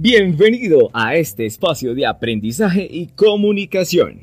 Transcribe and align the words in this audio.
Bienvenido 0.00 0.90
a 0.92 1.16
este 1.16 1.44
espacio 1.44 1.92
de 1.92 2.06
aprendizaje 2.06 2.86
y 2.88 3.08
comunicación. 3.08 4.20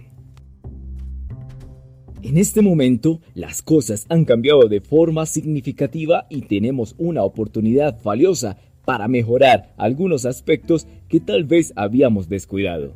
En 2.23 2.37
este 2.37 2.61
momento, 2.61 3.19
las 3.33 3.61
cosas 3.61 4.05
han 4.07 4.23
cambiado 4.23 4.69
de 4.69 4.79
forma 4.79 5.25
significativa 5.25 6.27
y 6.29 6.43
tenemos 6.43 6.95
una 6.97 7.23
oportunidad 7.23 8.01
valiosa 8.01 8.55
para 8.85 9.09
mejorar 9.09 9.73
algunos 9.75 10.25
aspectos 10.25 10.87
que 11.09 11.19
tal 11.19 11.43
vez 11.43 11.73
habíamos 11.75 12.29
descuidado. 12.29 12.95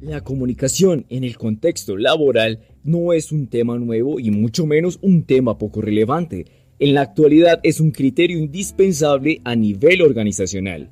La 0.00 0.22
comunicación 0.22 1.04
en 1.10 1.24
el 1.24 1.36
contexto 1.36 1.98
laboral 1.98 2.60
no 2.82 3.12
es 3.12 3.30
un 3.30 3.48
tema 3.48 3.76
nuevo 3.76 4.18
y 4.20 4.30
mucho 4.30 4.64
menos 4.64 4.98
un 5.02 5.24
tema 5.24 5.58
poco 5.58 5.82
relevante. 5.82 6.46
En 6.78 6.94
la 6.94 7.02
actualidad 7.02 7.60
es 7.62 7.78
un 7.78 7.92
criterio 7.92 8.38
indispensable 8.38 9.42
a 9.44 9.54
nivel 9.54 10.02
organizacional. 10.02 10.90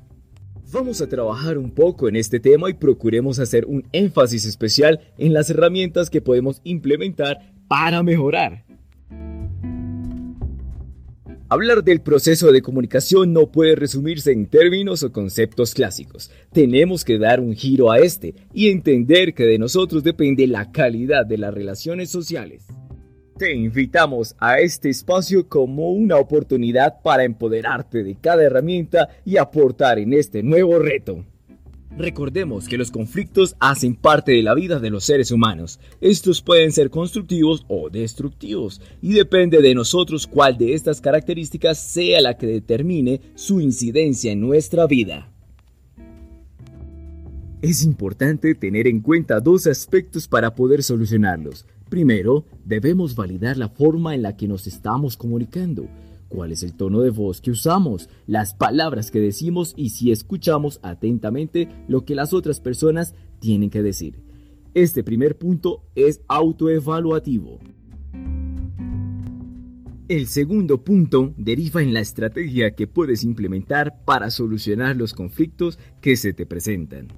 Vamos 0.73 1.01
a 1.01 1.07
trabajar 1.07 1.59
un 1.59 1.69
poco 1.69 2.09
en 2.09 2.15
este 2.15 2.39
tema 2.39 2.67
y 2.67 2.73
procuremos 2.73 3.37
hacer 3.37 3.65
un 3.65 3.85
énfasis 3.91 4.43
especial 4.45 5.01
en 5.19 5.31
las 5.31 5.51
herramientas 5.51 6.09
que 6.09 6.19
podemos 6.19 6.61
implementar 6.63 7.53
para 7.67 8.01
mejorar. 8.01 8.65
Hablar 11.47 11.83
del 11.83 12.01
proceso 12.01 12.51
de 12.51 12.63
comunicación 12.63 13.33
no 13.33 13.51
puede 13.51 13.75
resumirse 13.75 14.31
en 14.31 14.47
términos 14.47 15.03
o 15.03 15.11
conceptos 15.11 15.75
clásicos. 15.75 16.31
Tenemos 16.51 17.05
que 17.05 17.19
dar 17.19 17.39
un 17.39 17.53
giro 17.53 17.91
a 17.91 17.99
este 17.99 18.33
y 18.51 18.69
entender 18.69 19.35
que 19.35 19.43
de 19.43 19.59
nosotros 19.59 20.03
depende 20.03 20.47
la 20.47 20.71
calidad 20.71 21.23
de 21.23 21.37
las 21.37 21.53
relaciones 21.53 22.09
sociales. 22.09 22.65
Te 23.43 23.53
invitamos 23.53 24.37
a 24.39 24.59
este 24.59 24.89
espacio 24.89 25.49
como 25.49 25.91
una 25.91 26.15
oportunidad 26.15 27.01
para 27.01 27.25
empoderarte 27.25 28.01
de 28.01 28.15
cada 28.15 28.41
herramienta 28.41 29.09
y 29.25 29.35
aportar 29.35 29.99
en 29.99 30.13
este 30.13 30.41
nuevo 30.41 30.79
reto. 30.79 31.25
Recordemos 31.97 32.69
que 32.69 32.77
los 32.77 32.89
conflictos 32.89 33.57
hacen 33.59 33.95
parte 33.95 34.31
de 34.31 34.43
la 34.43 34.53
vida 34.53 34.79
de 34.79 34.89
los 34.89 35.03
seres 35.03 35.29
humanos. 35.29 35.81
Estos 35.99 36.41
pueden 36.41 36.71
ser 36.71 36.89
constructivos 36.89 37.65
o 37.67 37.89
destructivos 37.89 38.79
y 39.01 39.11
depende 39.11 39.61
de 39.61 39.75
nosotros 39.75 40.25
cuál 40.25 40.57
de 40.57 40.73
estas 40.73 41.01
características 41.01 41.77
sea 41.77 42.21
la 42.21 42.37
que 42.37 42.47
determine 42.47 43.19
su 43.35 43.59
incidencia 43.59 44.31
en 44.31 44.39
nuestra 44.39 44.87
vida. 44.87 45.29
Es 47.61 47.83
importante 47.83 48.55
tener 48.55 48.87
en 48.87 49.01
cuenta 49.01 49.41
dos 49.41 49.67
aspectos 49.67 50.29
para 50.29 50.55
poder 50.55 50.81
solucionarlos. 50.81 51.65
Primero, 51.93 52.47
debemos 52.65 53.13
validar 53.13 53.55
la 53.55 53.69
forma 53.69 54.15
en 54.15 54.23
la 54.23 54.35
que 54.35 54.47
nos 54.47 54.65
estamos 54.65 55.15
comunicando. 55.15 55.87
¿Cuál 56.27 56.51
es 56.51 56.63
el 56.63 56.73
tono 56.73 57.01
de 57.01 57.11
voz 57.11 57.39
que 57.39 57.51
usamos? 57.51 58.09
Las 58.25 58.55
palabras 58.55 59.11
que 59.11 59.19
decimos 59.19 59.75
y 59.77 59.91
si 59.91 60.11
escuchamos 60.11 60.79
atentamente 60.81 61.69
lo 61.87 62.03
que 62.03 62.15
las 62.15 62.33
otras 62.33 62.59
personas 62.59 63.13
tienen 63.37 63.69
que 63.69 63.83
decir. 63.83 64.23
Este 64.73 65.03
primer 65.03 65.37
punto 65.37 65.83
es 65.93 66.21
autoevaluativo. 66.27 67.59
El 70.07 70.25
segundo 70.25 70.83
punto 70.83 71.35
deriva 71.37 71.83
en 71.83 71.93
la 71.93 71.99
estrategia 71.99 72.73
que 72.73 72.87
puedes 72.87 73.23
implementar 73.23 74.03
para 74.03 74.31
solucionar 74.31 74.95
los 74.95 75.13
conflictos 75.13 75.77
que 76.01 76.15
se 76.15 76.33
te 76.33 76.47
presentan. 76.47 77.09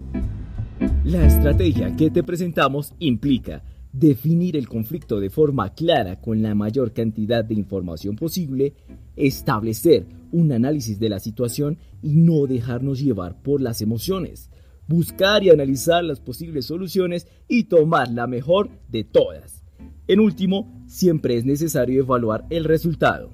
La 1.06 1.26
estrategia 1.26 1.96
que 1.96 2.12
te 2.12 2.24
presentamos 2.24 2.94
implica 3.00 3.64
definir 4.00 4.58
el 4.58 4.68
conflicto 4.68 5.20
de 5.22 5.30
forma 5.30 5.74
clara 5.74 6.20
con 6.20 6.42
la 6.42 6.54
mayor 6.54 6.92
cantidad 6.92 7.46
de 7.46 7.54
información 7.54 8.18
posible, 8.18 8.74
establecer 9.16 10.06
un 10.32 10.52
análisis 10.52 11.00
de 11.00 11.08
la 11.08 11.20
situación 11.20 11.78
y 12.02 12.16
no 12.16 12.46
dejarnos 12.46 13.00
llevar 13.00 13.42
por 13.42 13.62
las 13.62 13.82
emociones, 13.82 14.50
buscar 14.88 15.44
y 15.44 15.50
analizar 15.50 16.04
las 16.04 16.20
posibles 16.20 16.66
soluciones 16.66 17.28
y 17.48 17.66
tomar 17.66 18.12
la 18.12 18.28
mejor 18.28 18.70
de 18.90 19.06
todas. 19.06 19.64
En 20.08 20.20
último, 20.20 20.84
siempre 20.88 21.38
es 21.38 21.46
necesario 21.46 22.04
evaluar 22.04 22.46
el 22.50 22.66
resultado. 22.66 23.32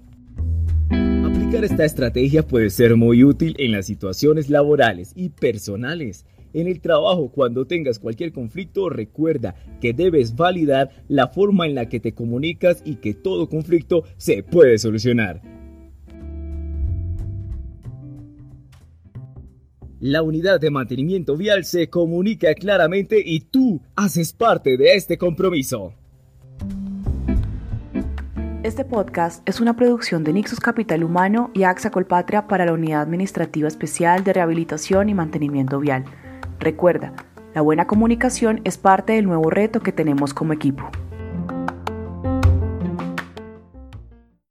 Aplicar 1.25 1.65
esta 1.65 1.85
estrategia 1.85 2.47
puede 2.47 2.69
ser 2.69 2.95
muy 2.95 3.23
útil 3.23 3.55
en 3.57 3.71
las 3.71 3.87
situaciones 3.87 4.49
laborales 4.49 5.11
y 5.15 5.29
personales 5.29 6.25
en 6.53 6.67
el 6.67 6.81
trabajo, 6.81 7.31
cuando 7.31 7.65
tengas 7.65 7.99
cualquier 7.99 8.31
conflicto, 8.31 8.89
recuerda 8.89 9.55
que 9.79 9.93
debes 9.93 10.35
validar 10.35 10.89
la 11.07 11.27
forma 11.27 11.67
en 11.67 11.75
la 11.75 11.89
que 11.89 11.99
te 11.99 12.13
comunicas 12.13 12.81
y 12.85 12.95
que 12.95 13.13
todo 13.13 13.49
conflicto 13.49 14.03
se 14.17 14.43
puede 14.43 14.77
solucionar. 14.77 15.41
La 19.99 20.23
unidad 20.23 20.59
de 20.59 20.71
mantenimiento 20.71 21.37
vial 21.37 21.63
se 21.63 21.87
comunica 21.87 22.55
claramente 22.55 23.21
y 23.23 23.41
tú 23.41 23.81
haces 23.95 24.33
parte 24.33 24.75
de 24.75 24.95
este 24.95 25.15
compromiso. 25.15 25.93
Este 28.63 28.85
podcast 28.85 29.47
es 29.47 29.59
una 29.59 29.75
producción 29.75 30.23
de 30.23 30.33
Nixos 30.33 30.59
Capital 30.59 31.03
Humano 31.03 31.51
y 31.53 31.63
AXA 31.63 31.91
Colpatria 31.91 32.47
para 32.47 32.65
la 32.65 32.73
Unidad 32.73 33.01
Administrativa 33.01 33.67
Especial 33.67 34.23
de 34.23 34.33
Rehabilitación 34.33 35.09
y 35.09 35.13
Mantenimiento 35.13 35.79
Vial. 35.79 36.05
Recuerda, 36.61 37.11
la 37.55 37.61
buena 37.61 37.87
comunicación 37.87 38.61
es 38.65 38.77
parte 38.77 39.13
del 39.13 39.25
nuevo 39.25 39.49
reto 39.49 39.79
que 39.79 39.91
tenemos 39.91 40.35
como 40.35 40.53
equipo. 40.53 40.91